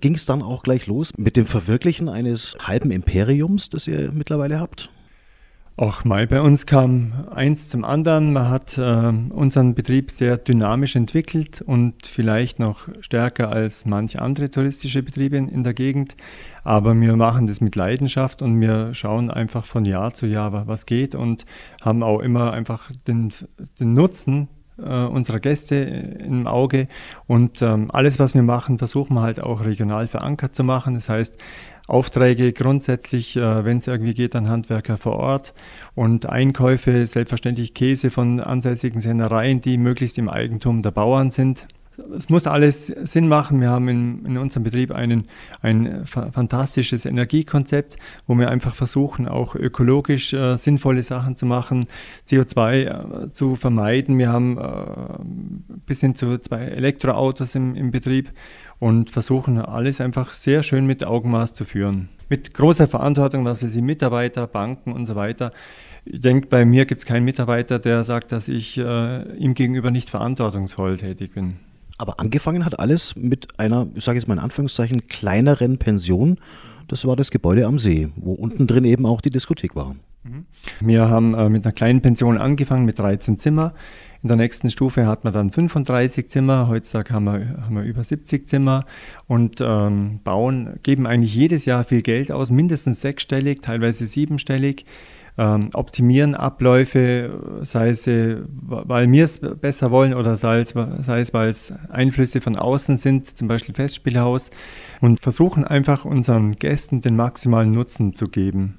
[0.00, 4.60] Ging es dann auch gleich los mit dem Verwirklichen eines halben Imperiums, das ihr mittlerweile
[4.60, 4.90] habt?
[5.78, 8.32] Auch mal bei uns kam eins zum anderen.
[8.32, 14.50] Man hat äh, unseren Betrieb sehr dynamisch entwickelt und vielleicht noch stärker als manche andere
[14.50, 16.16] touristische Betriebe in, der Gegend.
[16.64, 20.86] Aber wir machen das mit Leidenschaft und wir schauen einfach von Jahr zu Jahr, was
[20.86, 21.44] geht und
[21.82, 23.30] haben auch immer einfach den,
[23.78, 24.48] den Nutzen
[24.78, 26.88] äh, unserer Gäste im Auge.
[27.26, 30.94] Und ähm, alles, was wir machen, versuchen wir halt auch regional verankert zu machen.
[30.94, 31.38] Das heißt,
[31.86, 35.54] Aufträge grundsätzlich, äh, wenn es irgendwie geht, an Handwerker vor Ort
[35.94, 41.66] und Einkäufe, selbstverständlich Käse von ansässigen Sennereien, die möglichst im Eigentum der Bauern sind
[42.16, 43.60] es muss alles Sinn machen.
[43.60, 45.24] Wir haben in, in unserem Betrieb einen,
[45.62, 47.96] ein fantastisches Energiekonzept,
[48.26, 51.86] wo wir einfach versuchen, auch ökologisch äh, sinnvolle Sachen zu machen,
[52.28, 54.18] CO2 äh, zu vermeiden.
[54.18, 58.30] Wir haben äh, bis hin zu zwei Elektroautos im, im Betrieb
[58.78, 62.08] und versuchen alles einfach sehr schön mit Augenmaß zu führen.
[62.28, 65.52] Mit großer Verantwortung, was wir sie Mitarbeiter, Banken und so weiter.
[66.04, 69.90] Ich denke, bei mir gibt es keinen Mitarbeiter, der sagt, dass ich äh, ihm gegenüber
[69.90, 71.54] nicht verantwortungsvoll tätig bin.
[71.98, 76.38] Aber angefangen hat alles mit einer, ich sage jetzt mal in Anführungszeichen, kleineren Pension.
[76.88, 79.96] Das war das Gebäude am See, wo unten drin eben auch die Diskothek war.
[80.28, 80.46] Mhm.
[80.80, 83.74] Wir haben äh, mit einer kleinen Pension angefangen, mit 13 Zimmer.
[84.22, 86.68] In der nächsten Stufe hat man dann 35 Zimmer.
[86.68, 88.84] Heutzutage haben wir, haben wir über 70 Zimmer
[89.26, 94.84] und ähm, bauen, geben eigentlich jedes Jahr viel Geld aus, mindestens sechsstellig, teilweise siebenstellig
[95.38, 101.20] ähm, optimieren Abläufe, sei es, äh, weil wir es besser wollen oder sei es, sei
[101.20, 104.50] es, weil es Einflüsse von außen sind, zum Beispiel Festspielhaus,
[105.00, 108.78] und versuchen einfach unseren Gästen den maximalen Nutzen zu geben.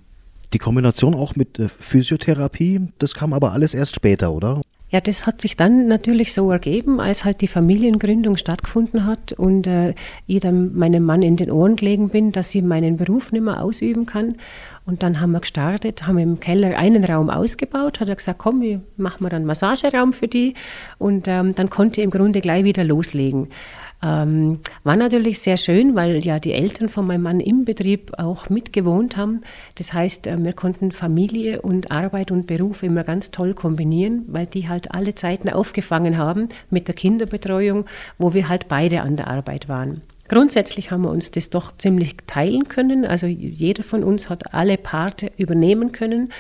[0.54, 4.62] Die Kombination auch mit äh, Physiotherapie, das kam aber alles erst später, oder?
[4.90, 9.68] Ja, das hat sich dann natürlich so ergeben, als halt die Familiengründung stattgefunden hat und
[9.68, 9.94] äh,
[10.28, 13.62] ich dann meinem Mann in den Ohren gelegen bin, dass ich meinen Beruf nicht mehr
[13.62, 14.38] ausüben kann.
[14.86, 18.62] Und dann haben wir gestartet, haben im Keller einen Raum ausgebaut, hat er gesagt, komm,
[18.62, 20.54] wir machen wir einen Massageraum für die.
[20.98, 23.50] Und ähm, dann konnte ich im Grunde gleich wieder loslegen.
[24.04, 28.50] Ähm, war natürlich sehr schön, weil ja die Eltern von meinem Mann im Betrieb auch
[28.50, 29.42] mitgewohnt haben.
[29.76, 34.46] Das heißt, äh, wir konnten Familie und Arbeit und Beruf immer ganz toll kombinieren, weil
[34.46, 37.86] die halt alle Zeiten aufgefangen haben mit der Kinderbetreuung,
[38.20, 40.02] wo wir halt beide an der Arbeit waren.
[40.28, 43.06] Grundsätzlich haben wir uns das doch ziemlich teilen können.
[43.06, 46.34] Also jeder von uns hat alle Parte übernehmen können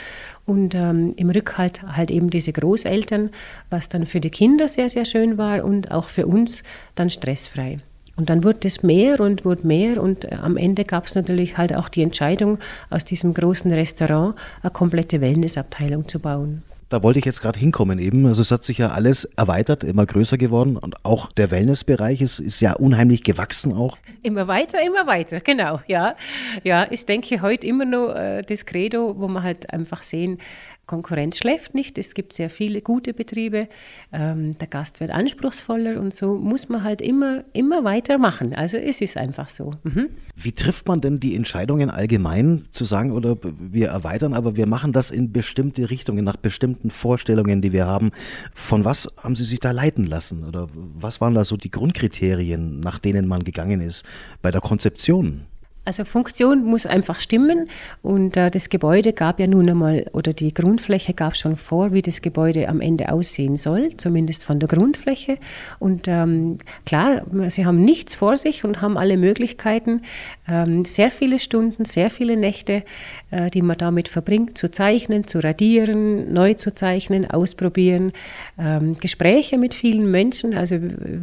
[0.47, 3.29] und ähm, im Rückhalt halt eben diese Großeltern,
[3.69, 6.63] was dann für die Kinder sehr, sehr schön war und auch für uns
[6.95, 7.77] dann stressfrei.
[8.15, 11.57] Und dann wurde es mehr und wurde mehr und äh, am Ende gab es natürlich
[11.57, 12.57] halt auch die Entscheidung,
[12.89, 16.63] aus diesem großen Restaurant eine komplette Wellnessabteilung zu bauen.
[16.89, 18.25] Da wollte ich jetzt gerade hinkommen eben.
[18.25, 22.39] Also es hat sich ja alles erweitert, immer größer geworden und auch der Wellnessbereich ist,
[22.39, 23.97] ist ja unheimlich gewachsen auch.
[24.23, 26.15] Immer weiter, immer weiter, genau, ja.
[26.63, 30.39] Ja, ich denke heute immer noch äh, das Credo, wo wir halt einfach sehen,
[30.87, 31.97] Konkurrenz schläft nicht.
[31.97, 33.67] Es gibt sehr viele gute Betriebe.
[34.11, 38.55] Ähm, der Gast wird anspruchsvoller und so muss man halt immer, immer weitermachen.
[38.55, 39.71] Also es ist einfach so.
[39.83, 40.09] Mhm.
[40.35, 44.93] Wie trifft man denn die Entscheidungen allgemein zu sagen, oder wir erweitern, aber wir machen
[44.93, 48.11] das in bestimmte Richtungen, nach bestimmten Vorstellungen, die wir haben?
[48.53, 50.45] Von was haben Sie sich da leiten lassen?
[50.45, 54.05] Oder was waren da so die Grundkriterien, nach denen man gegangen ist
[54.41, 55.45] bei der Konzeption?
[55.87, 57.69] Also Funktion muss einfach stimmen
[58.01, 62.01] und äh, das Gebäude gab ja nun einmal, oder die Grundfläche gab schon vor, wie
[62.01, 65.37] das Gebäude am Ende aussehen soll, zumindest von der Grundfläche.
[65.79, 70.01] Und ähm, klar, sie haben nichts vor sich und haben alle Möglichkeiten,
[70.49, 72.83] ähm, sehr viele Stunden, sehr viele Nächte,
[73.29, 78.13] äh, die man damit verbringt, zu zeichnen, zu radieren, neu zu zeichnen, ausprobieren,
[78.57, 80.55] ähm, Gespräche mit vielen Menschen.
[80.55, 80.77] Also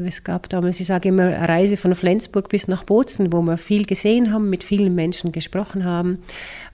[0.06, 3.56] es gab damals, ich sage immer, eine Reise von Flensburg bis nach Bozen, wo wir
[3.56, 6.18] viel gesehen haben mit vielen Menschen gesprochen haben.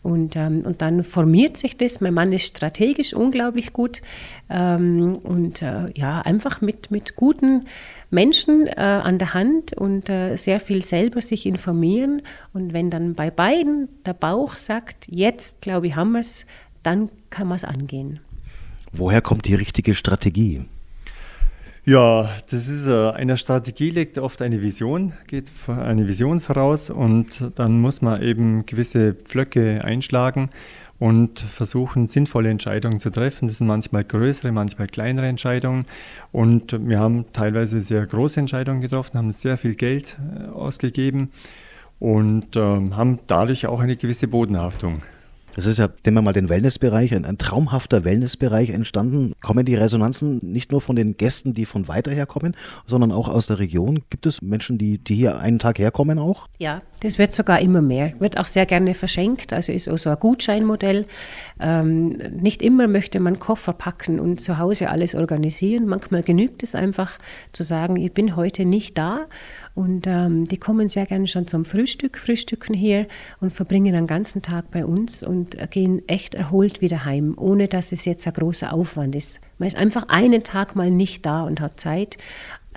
[0.02, 2.00] Und, ähm, und dann formiert sich das.
[2.00, 4.00] Mein Mann ist strategisch unglaublich gut
[4.48, 7.66] ähm, und äh, ja, einfach mit, mit guten
[8.10, 12.22] Menschen äh, an der Hand und äh, sehr viel selber sich informieren.
[12.52, 16.46] Und wenn dann bei beiden der Bauch sagt, jetzt glaube ich, haben wir es,
[16.82, 18.20] dann kann man es angehen.
[18.92, 20.64] Woher kommt die richtige Strategie?
[21.84, 27.50] Ja, das ist äh, eine Strategie legt oft eine Vision, geht eine Vision voraus und
[27.54, 30.50] dann muss man eben gewisse Pflöcke einschlagen
[31.00, 33.48] und versuchen sinnvolle Entscheidungen zu treffen.
[33.48, 35.86] Das sind manchmal größere, manchmal kleinere Entscheidungen
[36.30, 41.32] und wir haben teilweise sehr große Entscheidungen getroffen, haben sehr viel Geld äh, ausgegeben
[41.98, 45.00] und äh, haben dadurch auch eine gewisse Bodenhaftung.
[45.56, 49.32] Das ist ja, nehmen wir mal den Wellnessbereich, ein, ein, traumhafter Wellnessbereich entstanden.
[49.42, 53.28] Kommen die Resonanzen nicht nur von den Gästen, die von weiter her kommen, sondern auch
[53.28, 54.02] aus der Region?
[54.10, 56.46] Gibt es Menschen, die, die hier einen Tag herkommen auch?
[56.58, 58.12] Ja, das wird sogar immer mehr.
[58.20, 61.06] Wird auch sehr gerne verschenkt, also ist auch so ein Gutscheinmodell.
[61.58, 65.86] Ähm, nicht immer möchte man Koffer packen und zu Hause alles organisieren.
[65.86, 67.18] Manchmal genügt es einfach
[67.52, 69.26] zu sagen, ich bin heute nicht da
[69.74, 73.06] und ähm, die kommen sehr gerne schon zum Frühstück, frühstücken hier
[73.40, 77.92] und verbringen einen ganzen Tag bei uns und gehen echt erholt wieder heim, ohne dass
[77.92, 79.40] es jetzt ein großer Aufwand ist.
[79.58, 82.18] Man ist einfach einen Tag mal nicht da und hat Zeit,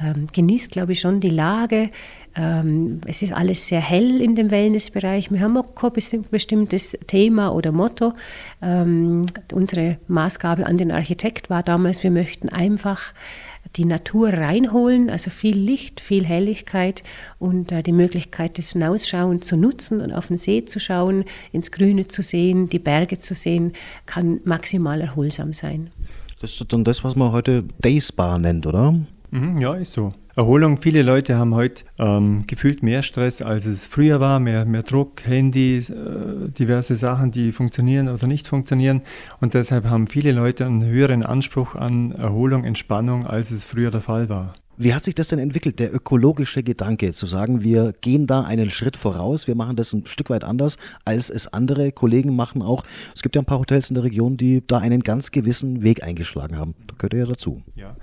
[0.01, 1.89] ähm, genießt, glaube ich, schon die Lage.
[2.35, 5.31] Ähm, es ist alles sehr hell in dem Wellnessbereich.
[5.31, 5.91] Wir haben auch kein
[6.31, 8.13] bestimmtes Thema oder Motto.
[8.61, 13.13] Ähm, unsere Maßgabe an den Architekt war damals, wir möchten einfach
[13.75, 17.03] die Natur reinholen, also viel Licht, viel Helligkeit
[17.39, 21.71] und äh, die Möglichkeit des Hinausschauen zu nutzen und auf den See zu schauen, ins
[21.71, 23.73] Grüne zu sehen, die Berge zu sehen,
[24.05, 25.89] kann maximal erholsam sein.
[26.39, 28.93] Das ist dann das, was man heute Day Spa nennt, oder?
[29.31, 30.13] Mhm, ja, ist so.
[30.35, 30.81] Erholung.
[30.81, 35.23] Viele Leute haben heute ähm, gefühlt mehr Stress, als es früher war, mehr, mehr Druck,
[35.25, 39.03] Handy, äh, diverse Sachen, die funktionieren oder nicht funktionieren.
[39.41, 44.01] Und deshalb haben viele Leute einen höheren Anspruch an Erholung, Entspannung, als es früher der
[44.01, 44.55] Fall war.
[44.75, 48.71] Wie hat sich das denn entwickelt, der ökologische Gedanke, zu sagen, wir gehen da einen
[48.71, 52.83] Schritt voraus, wir machen das ein Stück weit anders, als es andere Kollegen machen auch.
[53.13, 56.01] Es gibt ja ein paar Hotels in der Region, die da einen ganz gewissen Weg
[56.03, 56.73] eingeschlagen haben.
[56.87, 57.61] Da gehört er ja dazu.
[57.75, 57.95] Ja,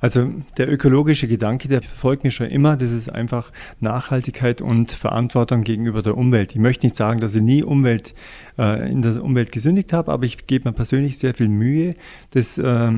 [0.00, 2.76] also der ökologische Gedanke, der verfolgt mich schon immer.
[2.76, 6.52] Das ist einfach Nachhaltigkeit und Verantwortung gegenüber der Umwelt.
[6.52, 8.14] Ich möchte nicht sagen, dass ich nie Umwelt,
[8.58, 11.94] äh, in der Umwelt gesündigt habe, aber ich gebe mir persönlich sehr viel Mühe,
[12.30, 12.92] das, äh,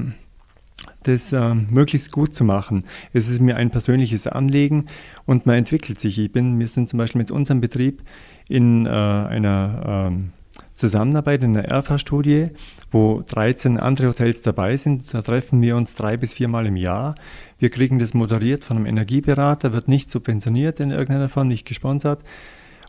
[1.02, 2.84] das äh, möglichst gut zu machen.
[3.12, 4.86] Es ist mir ein persönliches Anliegen
[5.26, 6.18] und man entwickelt sich.
[6.18, 8.02] Ich bin, wir sind zum Beispiel mit unserem Betrieb
[8.48, 10.32] in äh, einer ähm,
[10.74, 12.46] Zusammenarbeit in der Erfa-Studie,
[12.90, 15.12] wo 13 andere Hotels dabei sind.
[15.12, 17.14] Da treffen wir uns drei bis viermal im Jahr.
[17.58, 22.24] Wir kriegen das moderiert von einem Energieberater, wird nicht subventioniert in irgendeiner Form, nicht gesponsert.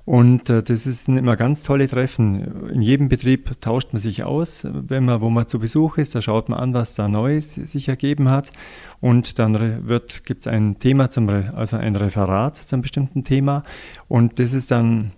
[0.05, 2.69] Und äh, das ist immer ganz tolle Treffen.
[2.69, 6.21] In jedem Betrieb tauscht man sich aus, wenn man, wo man zu Besuch ist, da
[6.21, 8.51] schaut man an, was da Neues sich ergeben hat.
[8.99, 9.53] Und dann
[10.25, 13.63] gibt es ein Thema, zum, also ein Referat zu einem bestimmten Thema.
[14.07, 15.11] Und das ist dann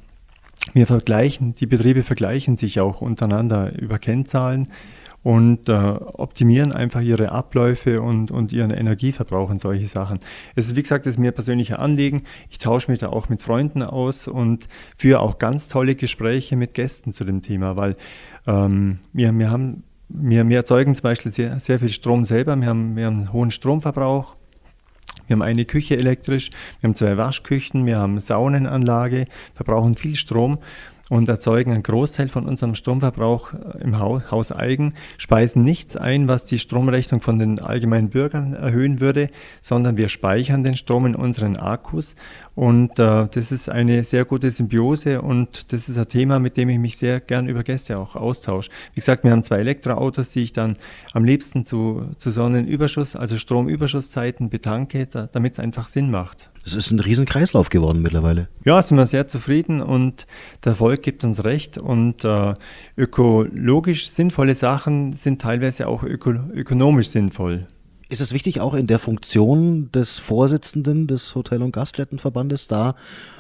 [0.74, 4.70] wir vergleichen, die Betriebe vergleichen sich auch untereinander über Kennzahlen
[5.24, 10.20] und äh, optimieren einfach ihre Abläufe und, und ihren Energieverbrauch und solche Sachen.
[10.56, 12.24] Es ist, wie gesagt, das ist mir persönlicher Anliegen.
[12.50, 16.74] Ich tausche mich da auch mit Freunden aus und führe auch ganz tolle Gespräche mit
[16.74, 17.96] Gästen zu dem Thema, weil
[18.46, 19.84] ähm, wir, wir haben
[20.16, 22.56] wir, wir erzeugen zum Beispiel sehr, sehr viel Strom selber.
[22.56, 24.36] Wir haben, wir haben einen hohen Stromverbrauch
[25.28, 30.60] wir haben eine Küche elektrisch, wir haben zwei Waschküchen, wir haben Saunenanlage, verbrauchen viel Strom.
[31.10, 36.46] Und erzeugen einen Großteil von unserem Stromverbrauch äh, im Haus eigen, speisen nichts ein, was
[36.46, 39.30] die Stromrechnung von den allgemeinen Bürgern erhöhen würde,
[39.62, 42.16] sondern wir speichern den Strom in unseren Akkus
[42.56, 46.70] und äh, das ist eine sehr gute Symbiose und das ist ein Thema, mit dem
[46.70, 48.70] ich mich sehr gern über Gäste auch austausche.
[48.94, 50.78] Wie gesagt, wir haben zwei Elektroautos, die ich dann
[51.14, 56.50] am liebsten zu, zu Sonnenüberschuss, also Stromüberschusszeiten betanke, da, damit es einfach Sinn macht.
[56.64, 58.48] Das ist ein Riesenkreislauf geworden mittlerweile.
[58.64, 60.26] Ja, sind wir sehr zufrieden und
[60.64, 61.78] der Erfolg gibt uns recht.
[61.78, 62.54] Und äh,
[62.98, 67.68] ökologisch sinnvolle Sachen sind teilweise auch öko ökonomisch sinnvoll.
[68.10, 72.96] Ist es wichtig, auch in der Funktion des Vorsitzenden des Hotel- und Gaststättenverbandes da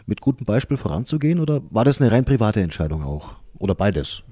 [0.05, 3.37] mit gutem Beispiel voranzugehen oder war das eine rein private Entscheidung auch?
[3.59, 4.23] Oder beides?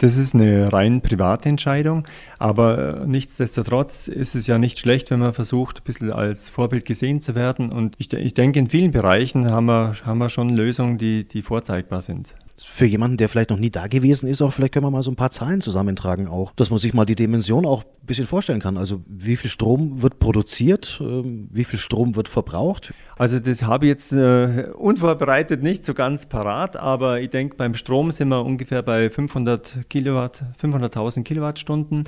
[0.00, 2.08] Das ist eine rein private Entscheidung,
[2.38, 6.86] aber äh, nichtsdestotrotz ist es ja nicht schlecht, wenn man versucht, ein bisschen als Vorbild
[6.86, 7.70] gesehen zu werden.
[7.70, 11.42] Und ich, ich denke, in vielen Bereichen haben wir, haben wir schon Lösungen, die, die
[11.42, 14.90] vorzeigbar sind für jemanden, der vielleicht noch nie da gewesen ist, auch vielleicht können wir
[14.90, 18.06] mal so ein paar Zahlen zusammentragen auch, dass man sich mal die Dimension auch ein
[18.06, 18.76] bisschen vorstellen kann.
[18.76, 22.92] Also wie viel Strom wird produziert, ähm, wie viel Strom wird verbraucht?
[23.16, 27.74] Also das habe ich jetzt äh, unvorbereitet nicht so ganz parat, aber ich denke, beim
[27.74, 32.04] Strom sind wir ungefähr bei 500 Kilowatt, 500.000 Kilowattstunden.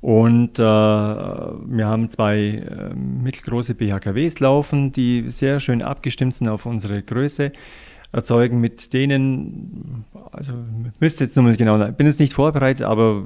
[0.00, 6.66] Und äh, wir haben zwei äh, mittelgroße BHKWs laufen, die sehr schön abgestimmt sind auf
[6.66, 7.52] unsere Größe
[8.14, 10.52] erzeugen, mit denen, also
[11.00, 13.24] müsste jetzt nochmal genau, bin jetzt nicht vorbereitet, aber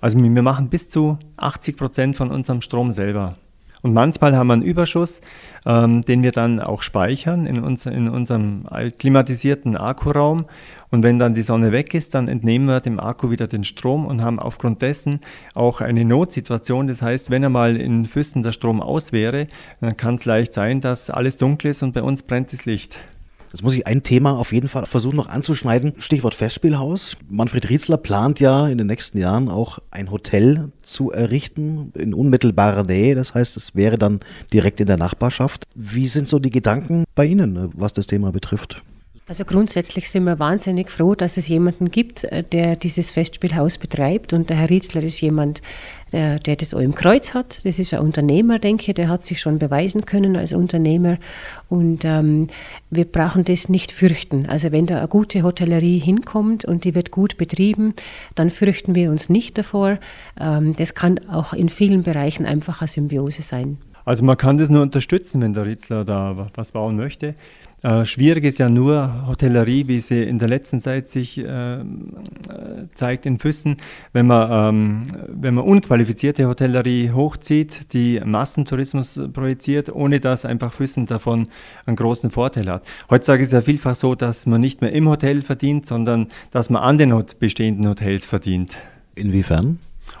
[0.00, 3.36] also wir machen bis zu 80 Prozent von unserem Strom selber.
[3.82, 5.20] Und manchmal haben wir einen Überschuss,
[5.64, 8.64] ähm, den wir dann auch speichern in, uns, in unserem
[8.98, 10.46] klimatisierten Akkuraum.
[10.90, 14.04] Und wenn dann die Sonne weg ist, dann entnehmen wir dem Akku wieder den Strom
[14.04, 15.20] und haben aufgrund dessen
[15.54, 16.88] auch eine Notsituation.
[16.88, 19.46] Das heißt, wenn einmal in Füssen der Strom aus wäre,
[19.80, 22.98] dann kann es leicht sein, dass alles dunkel ist und bei uns brennt das Licht.
[23.52, 25.94] Jetzt muss ich ein Thema auf jeden Fall versuchen noch anzuschneiden.
[25.98, 27.16] Stichwort Festspielhaus.
[27.28, 32.84] Manfred Rietzler plant ja in den nächsten Jahren auch ein Hotel zu errichten in unmittelbarer
[32.84, 33.14] Nähe.
[33.14, 34.20] Das heißt, es wäre dann
[34.52, 35.64] direkt in der Nachbarschaft.
[35.74, 38.82] Wie sind so die Gedanken bei Ihnen, was das Thema betrifft?
[39.28, 44.32] Also grundsätzlich sind wir wahnsinnig froh, dass es jemanden gibt, äh, der dieses Festspielhaus betreibt.
[44.32, 45.62] Und der Herr Rietzler ist jemand,
[46.12, 47.64] der, der das auch im Kreuz hat.
[47.66, 51.18] Das ist ein Unternehmer, denke ich, der hat sich schon beweisen können als Unternehmer.
[51.68, 52.46] Und ähm,
[52.90, 54.48] wir brauchen das nicht fürchten.
[54.48, 57.94] Also wenn da eine gute Hotellerie hinkommt und die wird gut betrieben,
[58.36, 59.98] dann fürchten wir uns nicht davor.
[60.38, 63.78] Ähm, das kann auch in vielen Bereichen einfach eine Symbiose sein.
[64.04, 67.34] Also man kann das nur unterstützen, wenn der Rietzler da was bauen möchte.
[67.82, 71.84] Äh, schwierig ist ja nur Hotellerie, wie sie in der letzten Zeit sich äh,
[72.94, 73.76] zeigt in Füssen,
[74.12, 81.04] wenn man, ähm, wenn man unqualifizierte Hotellerie hochzieht, die Massentourismus projiziert, ohne dass einfach Füssen
[81.04, 81.48] davon
[81.84, 82.84] einen großen Vorteil hat.
[83.10, 86.70] Heutzutage ist es ja vielfach so, dass man nicht mehr im Hotel verdient, sondern dass
[86.70, 88.78] man an den bestehenden Hotels verdient.
[89.14, 89.78] Inwiefern?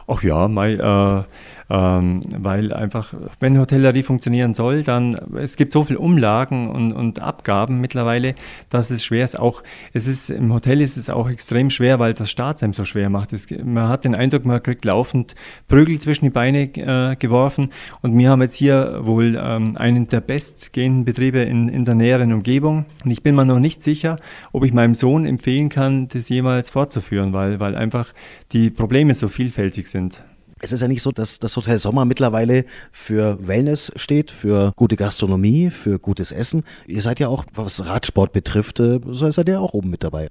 [0.08, 1.34] Ach ja, mal, äh,
[1.68, 7.20] ähm, weil einfach, wenn Hotellerie funktionieren soll, dann es gibt so viele Umlagen und, und
[7.20, 8.34] Abgaben mittlerweile,
[8.70, 9.38] dass es schwer ist.
[9.38, 12.84] Auch es ist im Hotel ist es auch extrem schwer, weil das Staat einem so
[12.84, 13.32] schwer macht.
[13.32, 15.34] Es, man hat den Eindruck, man kriegt laufend
[15.66, 17.70] Prügel zwischen die Beine äh, geworfen.
[18.00, 22.32] Und wir haben jetzt hier wohl ähm, einen der bestgehenden Betriebe in, in der näheren
[22.32, 22.86] Umgebung.
[23.04, 24.20] Und ich bin mir noch nicht sicher,
[24.52, 28.12] ob ich meinem Sohn empfehlen kann, das jemals fortzuführen, weil, weil einfach
[28.52, 29.95] die Probleme so vielfältig sind.
[30.60, 34.96] Es ist ja nicht so, dass das Hotel Sommer mittlerweile für Wellness steht, für gute
[34.96, 36.64] Gastronomie, für gutes Essen.
[36.86, 40.28] Ihr seid ja auch, was Radsport betrifft, äh, seid ihr auch oben mit dabei.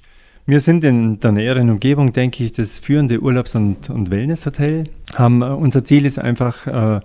[0.47, 4.85] Wir sind in der näheren Umgebung, denke ich, das führende Urlaubs- und, und Wellnesshotel.
[5.15, 6.99] Haben, äh, unser Ziel ist einfach, äh,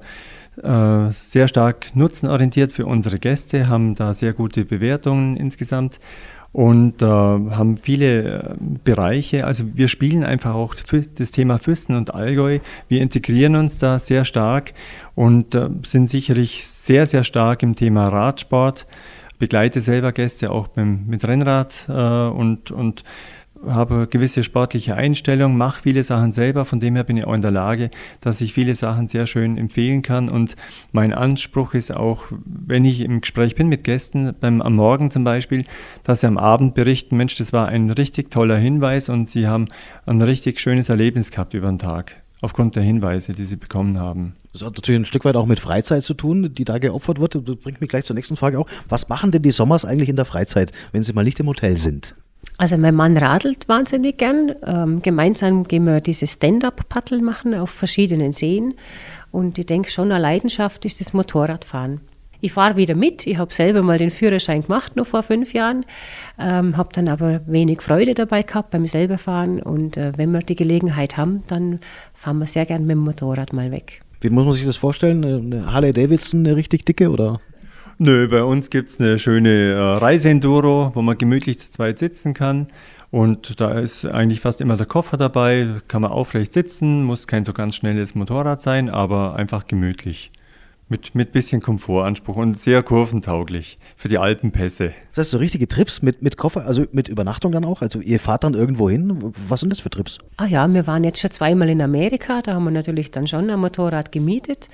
[0.62, 6.01] äh, sehr stark nutzenorientiert für unsere Gäste, haben da sehr gute Bewertungen insgesamt
[6.53, 9.47] und äh, haben viele äh, Bereiche.
[9.47, 12.59] Also wir spielen einfach auch das Thema Fürsten und Allgäu.
[12.89, 14.75] Wir integrieren uns da sehr stark
[15.15, 18.87] und äh, sind sicherlich sehr, sehr stark im Thema Radsport.
[19.39, 23.05] Begleite selber Gäste auch beim, mit Rennrad äh, und, und
[23.66, 27.42] habe gewisse sportliche Einstellung, mache viele Sachen selber, von dem her bin ich auch in
[27.42, 30.57] der Lage, dass ich viele Sachen sehr schön empfehlen kann und
[30.92, 35.25] mein Anspruch ist auch, wenn ich im Gespräch bin mit Gästen, beim, am Morgen zum
[35.25, 35.64] Beispiel,
[36.05, 39.66] dass sie am Abend berichten, Mensch, das war ein richtig toller Hinweis und sie haben
[40.07, 44.35] ein richtig schönes Erlebnis gehabt über den Tag aufgrund der Hinweise, die sie bekommen haben.
[44.53, 47.35] Das hat natürlich ein Stück weit auch mit Freizeit zu tun, die da geopfert wird.
[47.35, 48.66] Das bringt mich gleich zur nächsten Frage auch.
[48.88, 51.77] Was machen denn die Sommers eigentlich in der Freizeit, wenn sie mal nicht im Hotel
[51.77, 52.14] sind?
[52.59, 54.55] Also mein Mann radelt wahnsinnig gern.
[54.66, 58.74] Ähm, gemeinsam gehen wir diese Stand-up-Paddle machen auf verschiedenen Seen.
[59.31, 62.00] Und ich denke schon, eine Leidenschaft ist das Motorradfahren.
[62.42, 63.26] ich fahre wieder mit.
[63.26, 65.85] Ich habe selber mal den Führerschein gemacht, noch vor fünf Jahren,
[66.38, 69.62] ähm, habe dann aber wenig Freude dabei gehabt beim selberfahren.
[69.62, 71.81] Und äh, wenn wir die Gelegenheit haben, dann
[72.14, 74.00] fahren wir sehr gern mit dem Motorrad mal weg.
[74.20, 75.24] Wie muss man sich das vorstellen?
[75.24, 77.40] Eine Harley Davidson, eine richtig dicke oder?
[78.03, 82.33] Nö, bei uns gibt es eine schöne äh, Reiseenduro, wo man gemütlich zu zweit sitzen
[82.33, 82.69] kann.
[83.11, 87.45] Und da ist eigentlich fast immer der Koffer dabei, kann man aufrecht sitzen, muss kein
[87.45, 90.33] so ganz schnelles Motorrad sein, aber einfach gemütlich.
[90.92, 94.92] Mit, mit bisschen Komfortanspruch und sehr kurventauglich für die Alpenpässe.
[95.11, 97.81] Das heißt, so richtige Trips mit, mit Koffer, also mit Übernachtung dann auch?
[97.81, 99.33] Also ihr fahrt dann irgendwo hin?
[99.48, 100.18] Was sind das für Trips?
[100.37, 103.48] Ah ja, wir waren jetzt schon zweimal in Amerika, da haben wir natürlich dann schon
[103.50, 104.68] ein Motorrad gemietet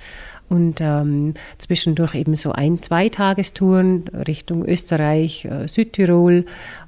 [0.49, 6.45] und ähm, zwischendurch eben so ein-, zwei Tagestouren Richtung Österreich, äh, Südtirol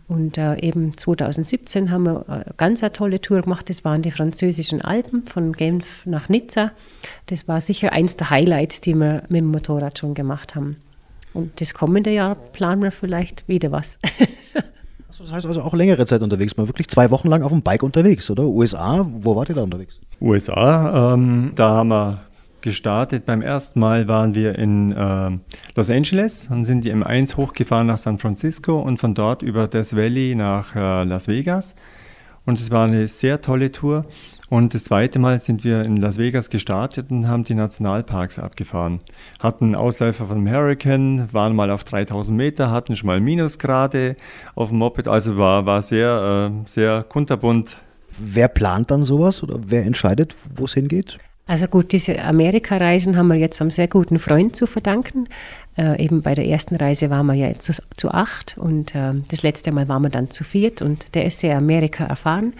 [0.09, 3.69] und äh, eben 2017 haben wir eine ganz eine tolle Tour gemacht.
[3.69, 6.71] Das waren die französischen Alpen von Genf nach Nizza.
[7.27, 10.77] Das war sicher eins der Highlights, die wir mit dem Motorrad schon gemacht haben.
[11.35, 13.99] Und das kommende Jahr planen wir vielleicht wieder was.
[15.19, 17.83] das heißt also auch längere Zeit unterwegs, mal wirklich zwei Wochen lang auf dem Bike
[17.83, 18.45] unterwegs, oder?
[18.45, 19.99] USA, wo wart ihr da unterwegs?
[20.19, 22.21] USA, ähm, da haben wir
[22.61, 23.25] gestartet.
[23.25, 25.31] Beim ersten Mal waren wir in äh,
[25.75, 29.95] Los Angeles und sind die M1 hochgefahren nach San Francisco und von dort über Death
[29.95, 31.75] Valley nach äh, Las Vegas.
[32.45, 34.05] Und es war eine sehr tolle Tour.
[34.49, 38.99] Und das zweite Mal sind wir in Las Vegas gestartet und haben die Nationalparks abgefahren.
[39.39, 44.15] Hatten Ausläufer von Hurricane, waren mal auf 3000 Meter, hatten schon mal Minusgrade
[44.55, 45.07] auf dem Moped.
[45.07, 47.77] Also war, war sehr, äh, sehr kunterbunt.
[48.17, 51.19] Wer plant dann sowas oder wer entscheidet, wo es hingeht?
[51.49, 55.27] Also gut, diese Amerikareisen haben wir jetzt einem sehr guten Freund zu verdanken.
[55.79, 59.41] Äh, eben bei der ersten Reise waren wir ja zu, zu acht und äh, das
[59.41, 62.53] letzte Mal waren wir dann zu viert und der ist sehr Amerika erfahren.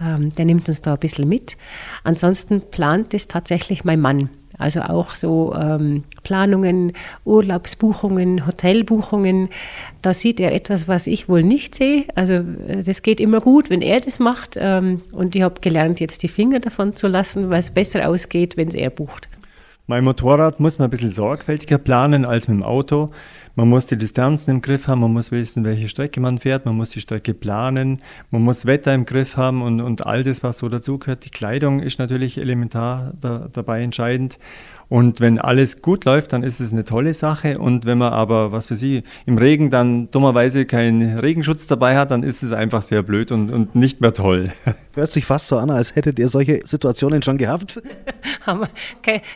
[0.00, 1.56] Ähm, der nimmt uns da ein bisschen mit.
[2.04, 4.30] Ansonsten plant es tatsächlich mein Mann.
[4.58, 6.92] Also auch so ähm, Planungen,
[7.24, 9.48] Urlaubsbuchungen, Hotelbuchungen.
[10.02, 12.04] Da sieht er etwas, was ich wohl nicht sehe.
[12.14, 14.56] Also äh, das geht immer gut, wenn er das macht.
[14.58, 18.56] Ähm, und ich habe gelernt, jetzt die Finger davon zu lassen, weil es besser ausgeht,
[18.56, 19.28] wenn es er bucht.
[19.86, 23.10] Mein Motorrad muss man ein bisschen sorgfältiger planen als mit dem Auto.
[23.54, 26.76] Man muss die Distanzen im Griff haben, man muss wissen, welche Strecke man fährt, man
[26.76, 30.58] muss die Strecke planen, man muss Wetter im Griff haben und, und all das, was
[30.58, 31.24] so dazugehört.
[31.24, 34.38] Die Kleidung ist natürlich elementar da, dabei entscheidend.
[34.90, 37.60] Und wenn alles gut läuft, dann ist es eine tolle Sache.
[37.60, 42.10] Und wenn man aber, was für Sie, im Regen dann dummerweise keinen Regenschutz dabei hat,
[42.10, 44.46] dann ist es einfach sehr blöd und, und nicht mehr toll.
[44.94, 47.80] Hört sich fast so an, als hättet ihr solche Situationen schon gehabt.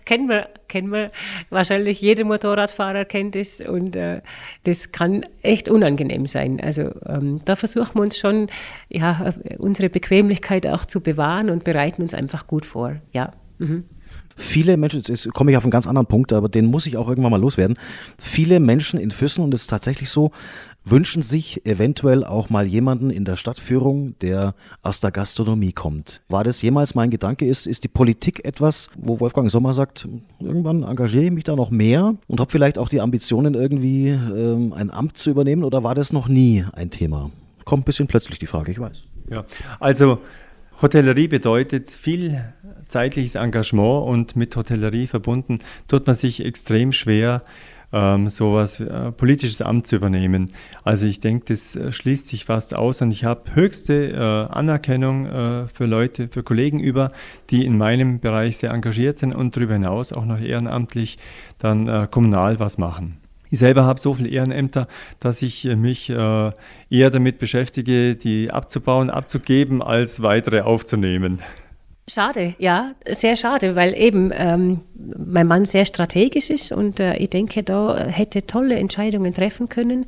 [0.05, 1.11] kennen, wir, kennen wir.
[1.51, 4.21] Wahrscheinlich jeder Motorradfahrer kennt es und äh,
[4.65, 6.61] das kann echt unangenehm sein.
[6.61, 8.49] Also ähm, da versuchen wir uns schon,
[8.89, 12.97] ja, unsere Bequemlichkeit auch zu bewahren und bereiten uns einfach gut vor.
[13.13, 13.33] Ja.
[13.59, 13.85] Mhm
[14.37, 17.09] viele Menschen, jetzt komme ich auf einen ganz anderen Punkt, aber den muss ich auch
[17.09, 17.79] irgendwann mal loswerden.
[18.19, 20.31] Viele Menschen in Füssen, und es ist tatsächlich so,
[20.85, 26.21] wünschen sich eventuell auch mal jemanden in der Stadtführung, der aus der Gastronomie kommt.
[26.29, 27.47] War das jemals mein Gedanke?
[27.47, 30.07] Ist, ist die Politik etwas, wo Wolfgang Sommer sagt,
[30.41, 34.73] irgendwann engagiere ich mich da noch mehr und habe vielleicht auch die Ambitionen, irgendwie ähm,
[34.75, 37.31] ein Amt zu übernehmen oder war das noch nie ein Thema?
[37.65, 39.03] Kommt ein bisschen plötzlich die Frage, ich weiß.
[39.31, 39.47] Ja,
[39.81, 40.19] also
[40.83, 42.53] Hotellerie bedeutet viel
[42.89, 47.43] zeitliches Engagement und mit Hotellerie verbunden tut man sich extrem schwer,
[47.93, 50.51] ähm, sowas äh, politisches Amt zu übernehmen.
[50.83, 55.27] Also ich denke, das äh, schließt sich fast aus und ich habe höchste äh, Anerkennung
[55.27, 57.11] äh, für Leute, für Kollegen über,
[57.51, 61.19] die in meinem Bereich sehr engagiert sind und darüber hinaus auch noch ehrenamtlich
[61.59, 63.24] dann äh, kommunal was machen.
[63.55, 64.89] Ich selber habe so viele Ehrenämter,
[65.21, 66.51] dass ich äh, mich äh,
[66.91, 71.39] eher damit beschäftige, die abzubauen, abzugeben, als weitere aufzunehmen.
[72.07, 74.81] Schade, ja, sehr schade, weil eben ähm,
[75.17, 80.05] mein Mann sehr strategisch ist und äh, ich denke, da hätte tolle Entscheidungen treffen können.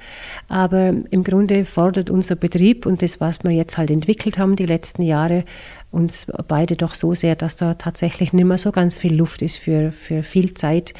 [0.50, 4.66] Aber im Grunde fordert unser Betrieb und das, was wir jetzt halt entwickelt haben die
[4.66, 5.46] letzten Jahre,
[5.90, 9.56] uns beide doch so sehr, dass da tatsächlich nicht mehr so ganz viel Luft ist
[9.56, 10.92] für, für viel Zeit,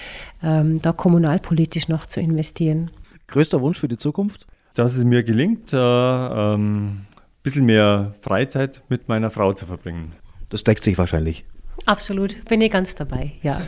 [0.43, 2.91] ähm, da kommunalpolitisch noch zu investieren.
[3.27, 4.47] Größter Wunsch für die Zukunft?
[4.73, 7.07] Dass es mir gelingt, äh, ähm, ein
[7.43, 10.13] bisschen mehr Freizeit mit meiner Frau zu verbringen.
[10.49, 11.45] Das deckt sich wahrscheinlich.
[11.85, 13.61] Absolut, bin ich ganz dabei, ja.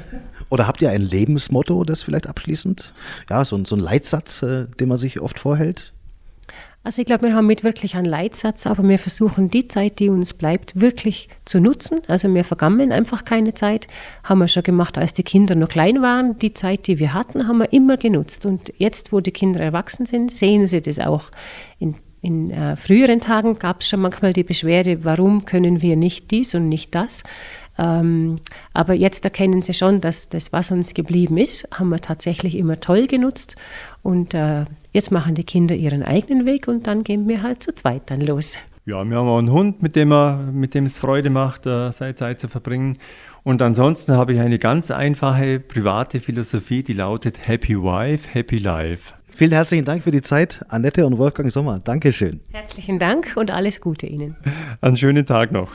[0.49, 2.95] Oder habt ihr ein Lebensmotto, das vielleicht abschließend,
[3.29, 5.93] ja, so, so ein Leitsatz, äh, den man sich oft vorhält?
[6.85, 10.09] Also ich glaube, wir haben mit wirklich einen Leitsatz, aber wir versuchen die Zeit, die
[10.09, 12.01] uns bleibt, wirklich zu nutzen.
[12.07, 13.89] Also wir vergammeln einfach keine Zeit.
[14.25, 16.39] Haben wir schon gemacht, als die Kinder noch klein waren.
[16.39, 18.47] Die Zeit, die wir hatten, haben wir immer genutzt.
[18.47, 21.31] Und jetzt, wo die Kinder erwachsen sind, sehen sie das auch
[21.79, 21.95] in
[22.29, 26.55] in äh, früheren Tagen gab es schon manchmal die Beschwerde, warum können wir nicht dies
[26.55, 27.23] und nicht das.
[27.79, 28.37] Ähm,
[28.75, 32.81] aber jetzt erkennen sie schon, dass das, was uns geblieben ist, haben wir tatsächlich immer
[32.81, 33.57] toll genutzt.
[34.03, 37.75] Und äh, jetzt machen die Kinder ihren eigenen Weg und dann gehen wir halt zu
[37.75, 38.59] zweit dann los.
[38.85, 41.91] Ja, wir haben auch einen Hund, mit dem, er, mit dem es Freude macht, äh,
[41.93, 42.99] seine Zeit zu verbringen.
[43.43, 49.18] Und ansonsten habe ich eine ganz einfache private Philosophie, die lautet Happy Wife, Happy Life.
[49.39, 51.79] Vielen herzlichen Dank für die Zeit, Annette und Wolfgang Sommer.
[51.79, 52.41] Dankeschön.
[52.51, 54.37] Herzlichen Dank und alles Gute Ihnen.
[54.81, 55.71] Einen schönen Tag noch.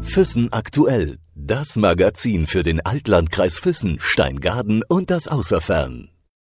[0.00, 1.18] Füssen aktuell.
[1.34, 6.08] Das Magazin für den Altlandkreis Füssen, Steingaden und das Außerfern.